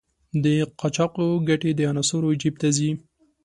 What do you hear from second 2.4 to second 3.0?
جېب ته ځي.